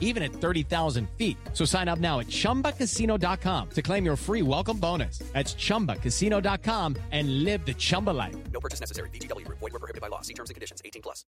[0.00, 1.36] even at 30,000 feet.
[1.52, 5.18] So sign up now at chumbacasino.com to claim your free welcome bonus.
[5.32, 8.34] That's chumbacasino.com and live the Chumba life.
[8.52, 9.10] No purchase necessary.
[9.10, 9.58] VGW Group.
[9.58, 10.22] Void were prohibited by law.
[10.22, 10.80] See terms and conditions.
[10.84, 11.24] 18 plus.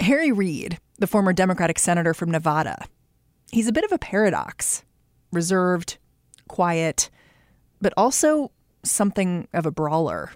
[0.00, 2.86] Harry Reid, the former Democratic senator from Nevada,
[3.52, 4.82] he's a bit of a paradox
[5.32, 5.98] reserved,
[6.48, 7.08] quiet,
[7.80, 8.50] but also
[8.82, 10.32] something of a brawler.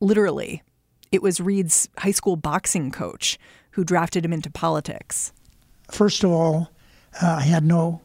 [0.00, 0.62] Literally,
[1.12, 3.38] it was Reid's high school boxing coach
[3.72, 5.32] who drafted him into politics.
[5.90, 6.70] First of all,
[7.22, 8.00] uh, I had no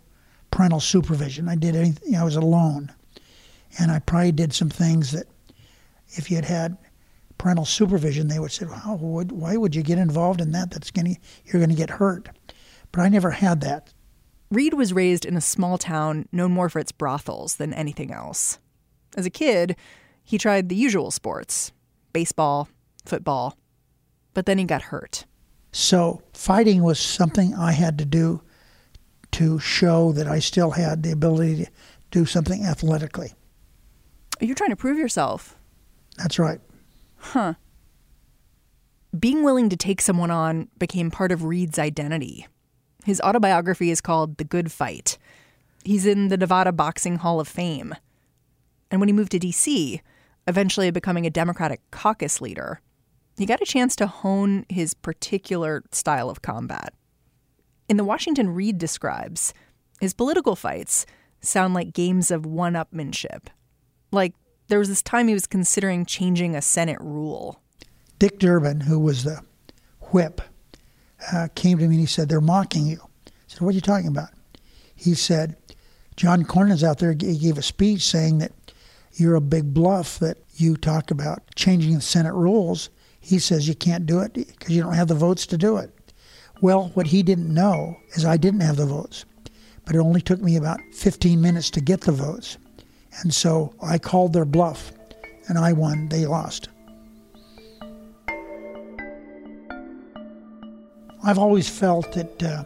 [0.52, 1.48] parental supervision.
[1.48, 2.92] I did anything, I was alone.
[3.80, 5.28] And I probably did some things that
[6.10, 6.78] if you had had
[7.38, 10.72] parental supervision, they would say, well, would, why would you get involved in that?
[10.72, 11.16] That's gonna,
[11.46, 12.30] you're going to get hurt.
[12.92, 13.94] But I never had that.
[14.50, 18.60] Reid was raised in a small town known more for its brothels than anything else.
[19.16, 19.76] As a kid,
[20.24, 21.72] he tried the usual sports
[22.14, 22.70] baseball,
[23.08, 23.58] football,
[24.34, 25.26] but then he got hurt.
[25.72, 28.42] So fighting was something I had to do
[29.32, 31.72] to show that I still had the ability to
[32.12, 33.34] do something athletically.
[34.40, 35.56] You're trying to prove yourself.
[36.18, 36.60] That's right.
[37.18, 37.54] Huh.
[39.18, 42.48] Being willing to take someone on became part of Reid's identity.
[43.06, 45.18] His autobiography is called The Good Fight.
[45.84, 47.96] He's in the Nevada Boxing Hall of Fame.
[48.92, 50.02] And when he moved to D.C.,
[50.48, 52.82] eventually becoming a Democratic caucus leader,
[53.38, 56.94] he got a chance to hone his particular style of combat.
[57.88, 59.54] In the Washington Reid describes,
[60.02, 61.06] his political fights
[61.42, 63.48] sound like games of one upmanship.
[64.12, 64.34] Like
[64.68, 67.62] there was this time he was considering changing a Senate rule.
[68.20, 69.42] Dick Durbin, who was the
[70.12, 70.42] whip,
[71.32, 73.00] uh, came to me and he said, They're mocking you.
[73.28, 74.30] I said, What are you talking about?
[74.96, 75.56] He said,
[76.16, 78.52] John Cornyn's out there, he gave a speech saying that
[79.14, 82.90] you're a big bluff that you talk about changing the Senate rules.
[83.28, 85.92] He says you can't do it because you don't have the votes to do it.
[86.62, 89.26] Well, what he didn't know is I didn't have the votes,
[89.84, 92.58] but it only took me about 15 minutes to get the votes.
[93.20, 94.94] And so I called their bluff
[95.50, 96.70] and I won, they lost.
[101.22, 102.64] I've always felt that uh,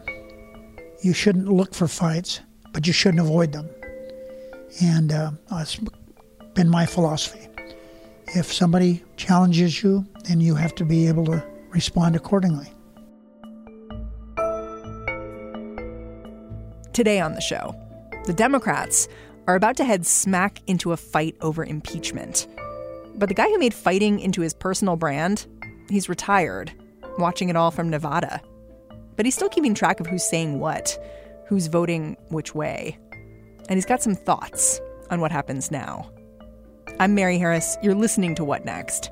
[1.02, 2.40] you shouldn't look for fights,
[2.72, 3.68] but you shouldn't avoid them.
[4.80, 5.80] And uh, that's
[6.54, 7.48] been my philosophy.
[8.36, 12.68] If somebody challenges you, then you have to be able to respond accordingly.
[16.94, 17.76] Today on the show,
[18.26, 19.10] the Democrats
[19.48, 22.48] are about to head smack into a fight over impeachment.
[23.16, 25.48] But the guy who made fighting into his personal brand,
[25.90, 26.72] he's retired,
[27.18, 28.40] watching it all from Nevada.
[29.18, 30.98] But he's still keeping track of who's saying what,
[31.48, 32.98] who's voting which way.
[33.68, 36.10] And he's got some thoughts on what happens now.
[37.02, 37.78] I'm Mary Harris.
[37.84, 39.12] You're listening to What Next?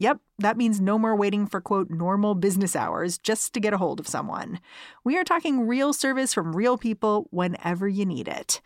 [0.00, 3.78] Yep, that means no more waiting for quote normal business hours just to get a
[3.78, 4.58] hold of someone.
[5.04, 8.62] We are talking real service from real people whenever you need it.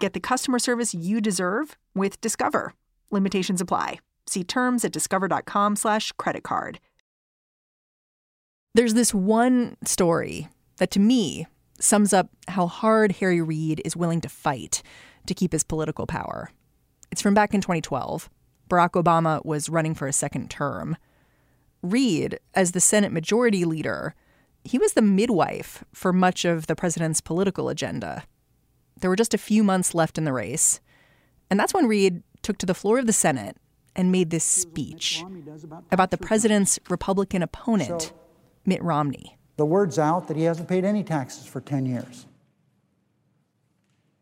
[0.00, 2.72] Get the customer service you deserve with Discover.
[3.10, 4.00] Limitations apply.
[4.26, 6.80] See terms at discover.com/slash credit card.
[8.74, 10.48] There's this one story
[10.78, 11.46] that to me
[11.80, 14.82] sums up how hard Harry Reid is willing to fight
[15.26, 16.50] to keep his political power.
[17.10, 18.30] It's from back in 2012.
[18.68, 20.96] Barack Obama was running for a second term.
[21.82, 24.14] Reid, as the Senate Majority Leader,
[24.64, 28.24] he was the midwife for much of the president's political agenda.
[29.00, 30.80] There were just a few months left in the race.
[31.50, 33.56] And that's when Reid took to the floor of the Senate
[33.96, 35.24] and made this speech
[35.90, 38.12] about the president's Republican opponent,
[38.64, 39.38] Mitt Romney.
[39.56, 42.26] The word's out that he hasn't paid any taxes for 10 years.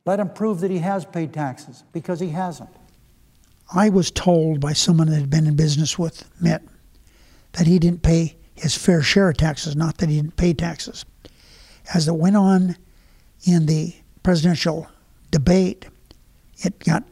[0.06, 2.70] Let him prove that he has paid taxes because he hasn't.
[3.74, 6.62] I was told by someone that had been in business with Mitt
[7.52, 11.04] that he didn't pay his fair share of taxes, not that he didn't pay taxes.
[11.94, 12.76] As it went on
[13.44, 14.88] in the presidential
[15.30, 15.86] debate,
[16.58, 17.04] it got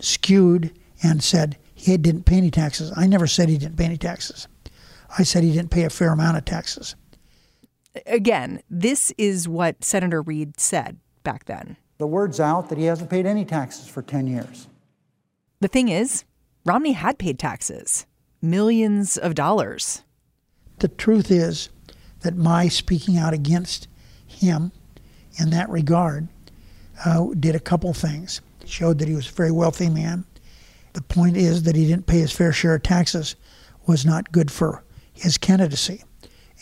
[0.00, 0.72] skewed
[1.02, 2.92] and said he didn't pay any taxes.
[2.96, 4.48] I never said he didn't pay any taxes.
[5.18, 6.94] I said he didn't pay a fair amount of taxes.
[8.06, 11.76] Again, this is what Senator Reid said back then.
[11.98, 14.66] The word's out that he hasn't paid any taxes for 10 years.
[15.60, 16.24] The thing is,
[16.64, 18.06] Romney had paid taxes,
[18.42, 20.02] millions of dollars.
[20.78, 21.70] The truth is
[22.20, 23.88] that my speaking out against
[24.26, 24.72] him
[25.38, 26.28] in that regard
[27.04, 28.40] uh, did a couple things.
[28.60, 30.24] It showed that he was a very wealthy man.
[30.92, 33.36] The point is that he didn't pay his fair share of taxes
[33.86, 34.82] was not good for
[35.12, 36.02] his candidacy.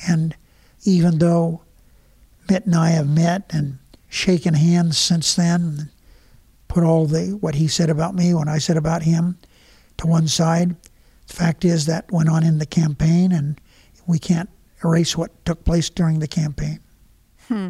[0.08, 0.36] And
[0.84, 1.62] even though
[2.48, 5.90] Mitt and I have met and shaken hands since then,
[6.74, 9.38] put all the what he said about me, what I said about him,
[9.96, 10.74] to one side.
[11.28, 13.60] The fact is that went on in the campaign, and
[14.08, 14.50] we can't
[14.82, 16.80] erase what took place during the campaign.
[17.46, 17.68] Hmm.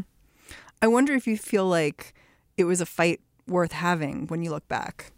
[0.81, 2.15] I wonder if you feel like
[2.57, 5.13] it was a fight worth having when you look back.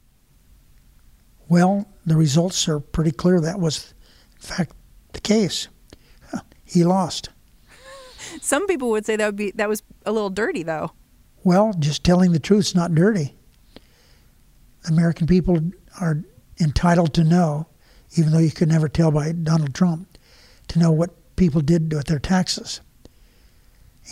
[1.48, 3.40] Well, the results are pretty clear.
[3.40, 3.94] That was,
[4.34, 4.72] in fact,
[5.12, 5.68] the case.
[6.64, 7.28] He lost.
[8.40, 10.90] Some people would say that would be that was a little dirty, though.
[11.44, 13.36] Well, just telling the truth is not dirty.
[14.88, 15.60] American people
[16.00, 16.22] are
[16.60, 17.66] entitled to know,
[18.16, 20.18] even though you could never tell by Donald Trump,
[20.68, 22.80] to know what people did with their taxes.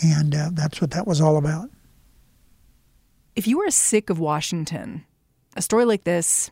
[0.03, 1.69] And uh, that's what that was all about.
[3.35, 5.05] If you are sick of Washington,
[5.55, 6.51] a story like this,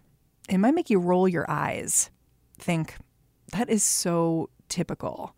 [0.50, 2.10] it might make you roll your eyes.
[2.58, 2.96] Think,
[3.52, 5.36] that is so typical.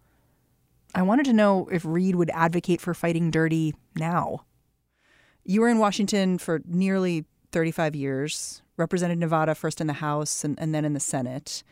[0.94, 4.46] I wanted to know if Reid would advocate for fighting dirty now.
[5.44, 10.60] You were in Washington for nearly 35 years, represented Nevada first in the House and,
[10.60, 11.64] and then in the Senate.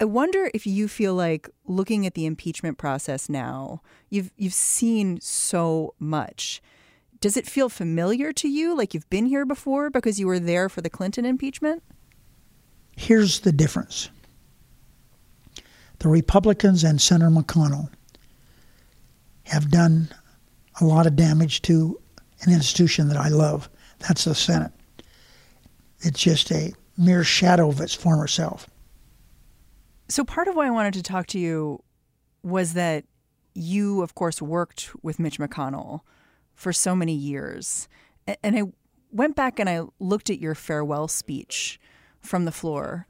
[0.00, 5.20] I wonder if you feel like looking at the impeachment process now, you've you've seen
[5.20, 6.62] so much.
[7.20, 10.68] Does it feel familiar to you like you've been here before because you were there
[10.68, 11.82] for the Clinton impeachment?
[12.96, 14.10] Here's the difference.
[15.98, 17.90] The Republicans and Senator McConnell
[19.44, 20.08] have done
[20.80, 22.00] a lot of damage to
[22.42, 23.68] an institution that I love.
[24.00, 24.70] That's the Senate.
[26.00, 28.68] It's just a mere shadow of its former self.
[30.08, 31.82] So, part of why I wanted to talk to you
[32.42, 33.04] was that
[33.54, 36.00] you, of course, worked with Mitch McConnell
[36.54, 37.88] for so many years.
[38.42, 38.62] And I
[39.12, 41.80] went back and I looked at your farewell speech
[42.20, 43.06] from the floor,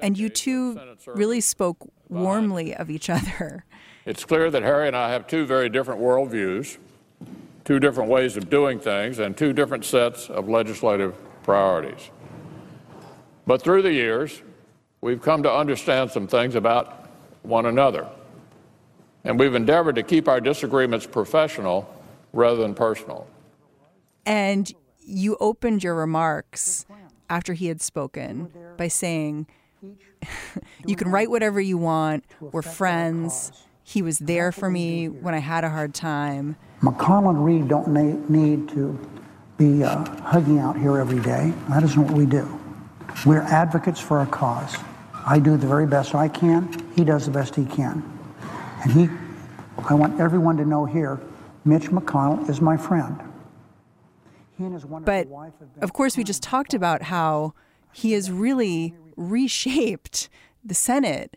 [0.00, 3.64] and you two really spoke warmly of each other.
[4.04, 6.78] It's clear that Harry and I have two very different worldviews,
[7.64, 12.10] two different ways of doing things, and two different sets of legislative priorities.
[13.48, 14.42] But through the years,
[15.00, 17.08] we've come to understand some things about
[17.40, 18.06] one another.
[19.24, 21.88] And we've endeavored to keep our disagreements professional
[22.34, 23.26] rather than personal.
[24.26, 26.84] And you opened your remarks
[27.30, 29.46] after he had spoken by saying,
[30.84, 32.26] You can write whatever you want.
[32.42, 33.50] We're friends.
[33.82, 36.56] He was there for me when I had a hard time.
[36.82, 39.00] McConnell and Reid don't need to
[39.56, 41.54] be uh, hugging out here every day.
[41.70, 42.46] That isn't what we do.
[43.26, 44.76] We're advocates for our cause.
[45.26, 46.72] I do the very best I can.
[46.94, 48.02] He does the best he can.
[48.82, 49.08] And he,
[49.88, 51.20] I want everyone to know here,
[51.64, 53.20] Mitch McConnell is my friend.
[55.04, 55.28] But
[55.82, 57.54] of course, we just talked about how
[57.92, 60.28] he has really reshaped
[60.64, 61.36] the Senate.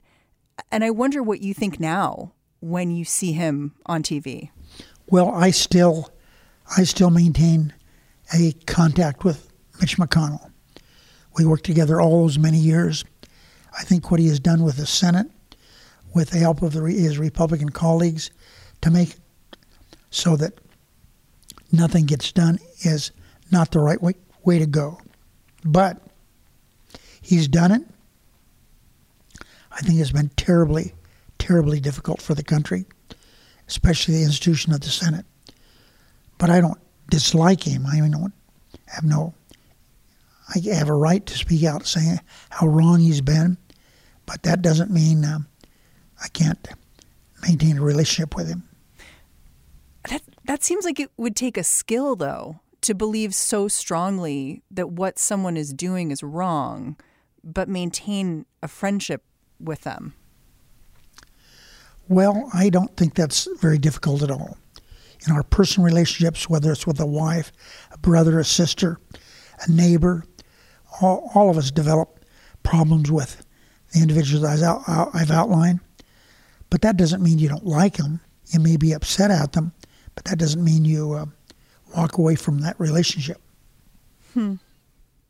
[0.71, 4.51] And I wonder what you think now when you see him on TV?
[5.09, 6.09] Well, I still,
[6.77, 7.73] I still maintain
[8.33, 9.51] a contact with
[9.81, 10.50] Mitch McConnell.
[11.37, 13.05] We worked together all those many years.
[13.77, 15.27] I think what he has done with the Senate,
[16.13, 18.31] with the help of the, his Republican colleagues,
[18.81, 19.15] to make
[20.09, 20.53] so that
[21.71, 23.11] nothing gets done is
[23.49, 24.99] not the right way, way to go.
[25.63, 26.01] But
[27.21, 27.83] he's done it.
[29.71, 30.93] I think it's been terribly
[31.41, 32.85] terribly difficult for the country,
[33.67, 35.25] especially the institution of the Senate.
[36.37, 37.85] But I don't dislike him.
[37.87, 38.33] I don't
[38.85, 39.33] have no.
[40.53, 43.57] I have a right to speak out saying how wrong he's been,
[44.25, 45.47] but that doesn't mean um,
[46.21, 46.67] I can't
[47.41, 48.63] maintain a relationship with him.
[50.09, 54.89] That that seems like it would take a skill, though, to believe so strongly that
[54.89, 56.97] what someone is doing is wrong,
[57.43, 59.23] but maintain a friendship
[59.59, 60.13] with them.
[62.07, 64.57] Well, I don't think that's very difficult at all.
[65.25, 67.51] In our personal relationships, whether it's with a wife,
[67.91, 68.99] a brother, a sister,
[69.65, 70.25] a neighbor,
[70.99, 72.25] all, all of us develop
[72.63, 73.45] problems with
[73.93, 75.79] the individuals I've outlined.
[76.69, 78.21] But that doesn't mean you don't like them.
[78.47, 79.73] You may be upset at them,
[80.15, 81.25] but that doesn't mean you uh,
[81.95, 83.41] walk away from that relationship.
[84.33, 84.55] Hmm.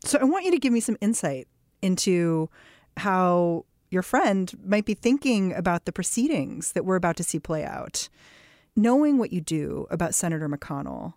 [0.03, 1.48] So I want you to give me some insight
[1.82, 2.50] into
[2.98, 7.63] how your friend might be thinking about the proceedings that we're about to see play
[7.63, 8.10] out.
[8.75, 11.13] Knowing what you do about Senator McConnell,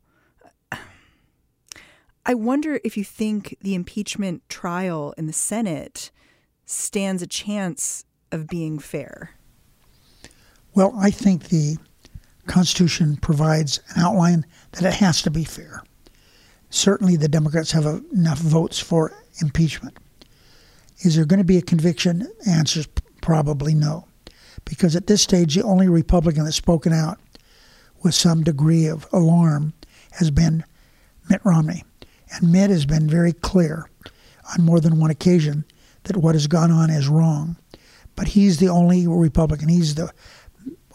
[2.26, 6.10] I wonder if you think the impeachment trial in the Senate
[6.64, 9.32] stands a chance of being fair.
[10.74, 11.76] Well, I think the
[12.46, 15.82] Constitution provides an outline that it has to be fair.
[16.70, 19.96] Certainly, the Democrats have enough votes for impeachment.
[21.00, 22.26] Is there going to be a conviction?
[22.48, 22.88] Answer is
[23.20, 24.06] probably no.
[24.64, 27.20] Because at this stage, the only Republican that's spoken out
[28.02, 29.74] with some degree of alarm
[30.12, 30.64] has been
[31.28, 31.84] Mitt Romney.
[32.34, 33.88] And Mitt has been very clear
[34.52, 35.64] on more than one occasion
[36.04, 37.56] that what has gone on is wrong.
[38.16, 39.68] But he's the only Republican.
[39.68, 40.10] He's the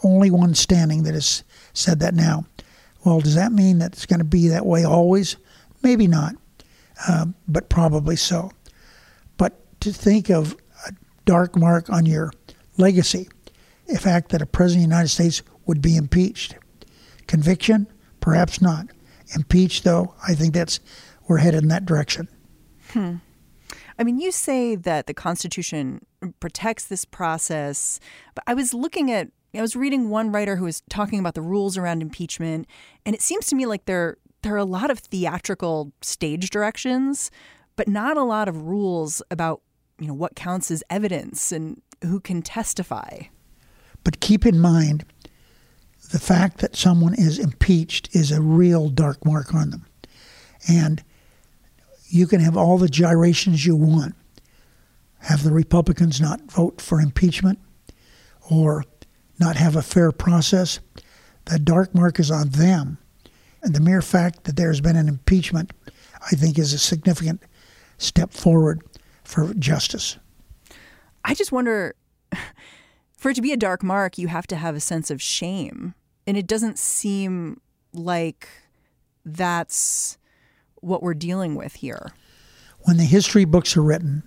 [0.02, 2.46] only one standing that has said that now.
[3.04, 5.36] Well, does that mean that it's going to be that way always?
[5.82, 6.34] Maybe not,
[7.08, 8.50] uh, but probably so.
[9.36, 10.54] But to think of
[10.86, 10.92] a
[11.24, 12.32] dark mark on your
[12.76, 13.28] legacy,
[13.86, 16.56] the fact that a president of the United States would be impeached.
[17.26, 17.86] Conviction?
[18.20, 18.86] Perhaps not.
[19.34, 20.80] Impeached, though, I think that's
[21.30, 22.26] we're headed in that direction.
[22.90, 23.16] Hmm.
[24.00, 26.04] I mean, you say that the Constitution
[26.40, 28.00] protects this process,
[28.34, 31.42] but I was looking at I was reading one writer who was talking about the
[31.42, 32.66] rules around impeachment,
[33.06, 37.30] and it seems to me like there there are a lot of theatrical stage directions,
[37.76, 39.62] but not a lot of rules about
[40.00, 43.20] you know what counts as evidence and who can testify.
[44.02, 45.04] But keep in mind,
[46.10, 49.86] the fact that someone is impeached is a real dark mark on them,
[50.68, 51.04] and
[52.10, 54.14] you can have all the gyrations you want.
[55.20, 57.58] Have the Republicans not vote for impeachment,
[58.50, 58.84] or
[59.38, 60.80] not have a fair process,
[61.46, 62.98] the dark mark is on them.
[63.62, 65.72] And the mere fact that there's been an impeachment,
[66.30, 67.42] I think, is a significant
[67.98, 68.82] step forward
[69.24, 70.18] for justice.
[71.24, 71.94] I just wonder
[73.16, 75.94] for it to be a dark mark, you have to have a sense of shame.
[76.26, 77.60] And it doesn't seem
[77.92, 78.48] like
[79.24, 80.16] that's
[80.80, 82.12] what we're dealing with here.
[82.80, 84.22] When the history books are written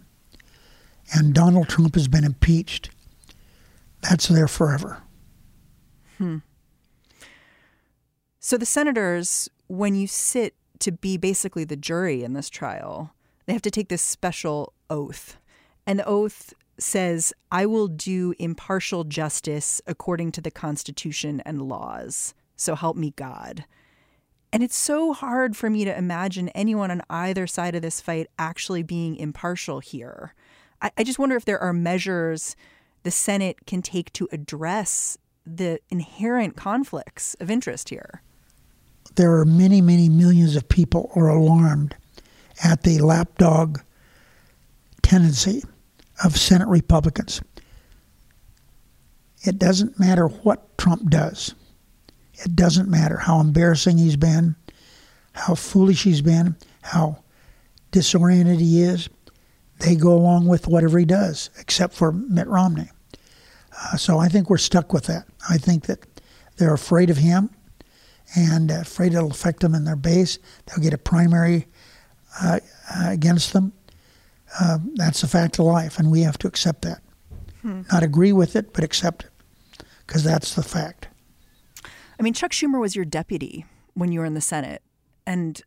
[1.14, 2.90] and Donald Trump has been impeached,
[4.02, 5.02] that's there forever.
[6.18, 6.38] Hmm.
[8.40, 13.14] So the senators, when you sit to be basically the jury in this trial,
[13.46, 15.38] they have to take this special oath.
[15.88, 22.34] And the oath says, I will do impartial justice according to the Constitution and laws.
[22.56, 23.66] So help me God.
[24.54, 28.28] And it's so hard for me to imagine anyone on either side of this fight
[28.38, 30.36] actually being impartial here.
[30.80, 32.56] I, I just wonder if there are measures
[33.02, 38.22] the Senate can take to address the inherent conflicts of interest here?
[39.16, 41.96] There are many, many millions of people are alarmed
[42.64, 43.80] at the lapdog
[45.02, 45.64] tendency
[46.24, 47.42] of Senate Republicans.
[49.42, 51.54] It doesn't matter what Trump does.
[52.34, 54.56] It doesn't matter how embarrassing he's been,
[55.34, 57.24] how foolish he's been, how
[57.92, 59.10] disoriented he is.
[59.80, 62.90] They go along with whatever he does, except for Mitt Romney.
[63.78, 65.26] Uh, so I think we're stuck with that.
[65.50, 66.00] I think that
[66.58, 67.50] they're afraid of him
[68.36, 70.40] and afraid it'll affect them in their base.
[70.66, 71.68] They'll get a primary
[72.42, 72.60] uh,
[72.96, 73.74] uh, against them.
[74.60, 77.02] Uh, that's a fact of life, and we have to accept that.
[77.62, 77.82] Hmm.
[77.92, 79.32] Not agree with it, but accept it,
[80.06, 81.08] because that's the fact.
[82.20, 84.82] I mean, Chuck Schumer was your deputy when you were in the Senate,
[85.26, 85.62] and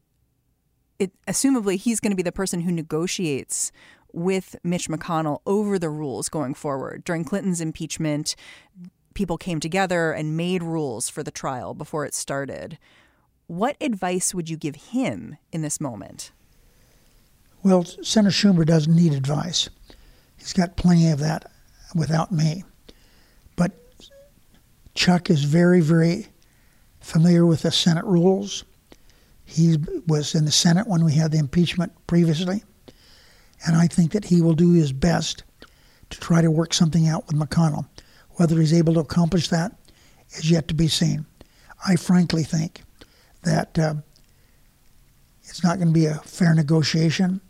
[0.98, 3.72] it assumably he's going to be the person who negotiates
[4.12, 7.04] with Mitch McConnell over the rules going forward.
[7.04, 8.34] During Clinton's impeachment,
[9.14, 12.78] people came together and made rules for the trial before it started.
[13.46, 16.32] What advice would you give him in this moment?
[17.62, 19.68] Well, Senator Schumer doesn't need advice.
[20.36, 21.50] He's got plenty of that
[21.94, 22.64] without me.
[23.56, 23.72] But
[24.94, 26.28] Chuck is very, very
[27.06, 28.64] familiar with the Senate rules.
[29.44, 29.76] He
[30.08, 32.64] was in the Senate when we had the impeachment previously.
[33.64, 35.44] And I think that he will do his best
[36.10, 37.86] to try to work something out with McConnell.
[38.32, 39.78] Whether he's able to accomplish that
[40.32, 41.26] is yet to be seen.
[41.86, 42.82] I frankly think
[43.44, 43.94] that uh,
[45.44, 47.40] it's not going to be a fair negotiation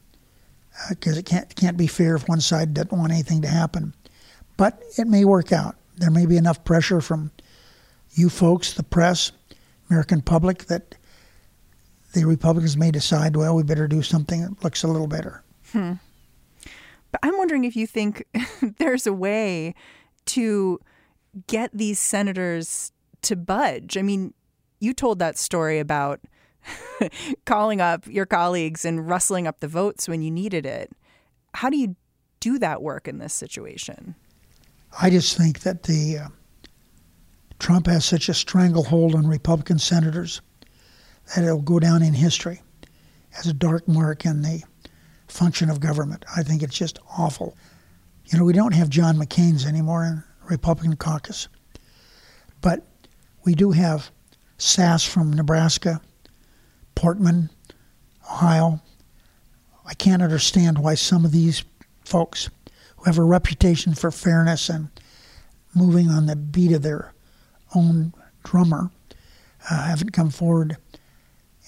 [0.90, 3.94] because uh, it can't can't be fair if one side doesn't want anything to happen.
[4.58, 5.76] But it may work out.
[5.96, 7.30] There may be enough pressure from
[8.12, 9.32] you folks, the press,
[9.90, 10.95] American public, that
[12.12, 15.43] the Republicans may decide, well, we better do something that looks a little better.
[15.73, 15.95] Hmm.
[17.12, 18.25] But I'm wondering if you think
[18.78, 19.75] there's a way
[20.26, 20.81] to
[21.47, 23.97] get these senators to budge.
[23.97, 24.35] I mean,
[24.81, 26.21] you told that story about
[27.45, 30.90] calling up your colleagues and rustling up the votes when you needed it.
[31.55, 31.97] How do you
[32.40, 34.14] do that work in this situation?
[35.00, 36.28] I just think that the uh,
[37.58, 40.40] Trump has such a stranglehold on Republican senators
[41.34, 42.62] that it'll go down in history
[43.38, 44.62] as a dark mark in the
[45.28, 46.25] function of government.
[46.36, 47.56] I think it's just awful.
[48.26, 51.48] You know, we don't have John McCain's anymore in the Republican caucus,
[52.60, 52.86] but
[53.44, 54.10] we do have
[54.58, 56.00] Sasse from Nebraska,
[56.94, 57.50] Portman,
[58.25, 58.80] Ohio.
[59.84, 61.64] I can't understand why some of these
[62.04, 62.50] folks
[62.96, 64.88] who have a reputation for fairness and
[65.75, 67.12] moving on the beat of their
[67.76, 68.14] own
[68.45, 68.90] drummer
[69.71, 70.76] uh, haven't come forward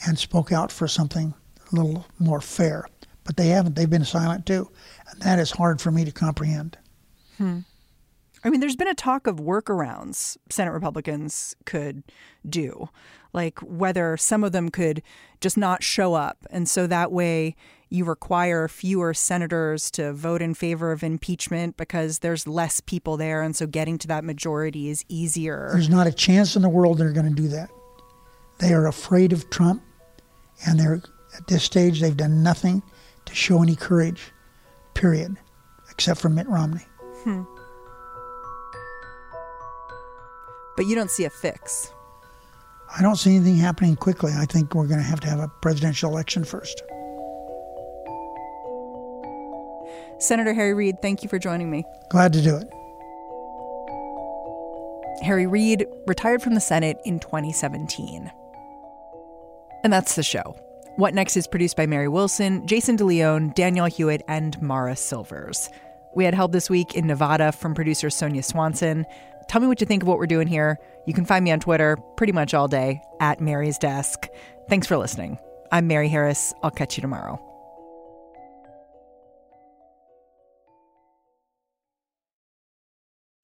[0.07, 1.35] and spoke out for something
[1.71, 2.87] a little more fair.
[3.25, 3.77] But they haven't.
[3.77, 4.71] They've been silent too.
[5.11, 6.79] And that is hard for me to comprehend.
[7.37, 7.61] Hmm.
[8.45, 12.05] I mean, there's been a talk of workarounds Senate Republicans could
[12.49, 12.89] do,
[13.33, 15.03] like whether some of them could
[15.41, 16.47] just not show up.
[16.51, 17.57] And so that way
[17.91, 23.43] you require fewer senators to vote in favor of impeachment because there's less people there.
[23.43, 25.71] And so getting to that majority is easier.
[25.73, 27.71] There's not a chance in the world they're going to do that.
[28.59, 29.83] They are afraid of Trump,
[30.67, 31.01] and they're
[31.37, 32.83] at this stage, they've done nothing
[33.27, 34.33] to show any courage,
[34.95, 35.37] period,
[35.91, 36.85] except for Mitt Romney.
[37.23, 37.43] Hmm.
[40.77, 41.93] But you don't see a fix.
[42.97, 44.33] I don't see anything happening quickly.
[44.37, 46.83] I think we're going to have to have a presidential election first.
[50.19, 51.85] Senator Harry Reid, thank you for joining me.
[52.11, 52.69] Glad to do it.
[55.23, 58.31] Harry Reid retired from the Senate in 2017.
[59.85, 60.57] And that's the show.
[60.97, 65.71] What Next is produced by Mary Wilson, Jason DeLeon, Danielle Hewitt, and Mara Silvers.
[66.15, 69.07] We had help this week in Nevada from producer Sonia Swanson.
[69.49, 70.79] Tell me what you think of what we're doing here.
[71.07, 74.29] You can find me on Twitter pretty much all day at Mary's Desk.
[74.69, 75.39] Thanks for listening.
[75.71, 76.53] I'm Mary Harris.
[76.63, 77.41] I'll catch you tomorrow.